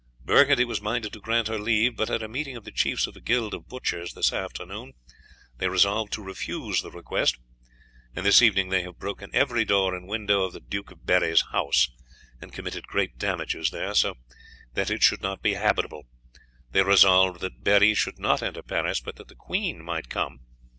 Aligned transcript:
Burgundy 0.25 0.65
was 0.65 0.81
minded 0.81 1.13
to 1.13 1.19
grant 1.19 1.47
her 1.47 1.59
leave, 1.59 1.95
but 1.95 2.09
at 2.09 2.23
a 2.23 2.27
meeting 2.27 2.57
of 2.57 2.63
the 2.63 2.71
chiefs 2.71 3.05
of 3.05 3.13
the 3.13 3.21
guild 3.21 3.53
of 3.53 3.67
butchers 3.67 4.13
this 4.15 4.33
afternoon 4.33 4.93
they 5.59 5.67
resolved 5.67 6.11
to 6.13 6.23
refuse 6.23 6.81
the 6.81 6.89
request; 6.89 7.37
and 8.15 8.25
this 8.25 8.41
evening 8.41 8.69
they 8.69 8.81
have 8.81 8.97
broken 8.97 9.29
every 9.31 9.63
door 9.63 9.93
and 9.93 10.07
window 10.07 10.41
of 10.41 10.53
the 10.53 10.59
Duke 10.59 10.89
of 10.89 11.05
Berri's 11.05 11.43
house, 11.51 11.87
and 12.41 12.51
committed 12.51 12.87
great 12.87 13.19
damages 13.19 13.69
there, 13.69 13.93
so 13.93 14.15
that 14.73 14.89
it 14.89 15.03
should 15.03 15.21
not 15.21 15.43
be 15.43 15.53
habitable; 15.53 16.07
they 16.71 16.81
resolved 16.81 17.39
that 17.41 17.63
Berri 17.63 17.93
should 17.93 18.17
not 18.17 18.41
enter 18.41 18.63
Paris, 18.63 18.99
but 19.01 19.17
that 19.17 19.27
the 19.27 19.35
queen 19.35 19.83
might 19.83 20.09
come. 20.09 20.39